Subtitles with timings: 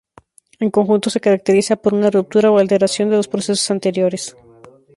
[0.63, 4.35] En conjunto se caracteriza por una ruptura o alteración de los procesos anteriores.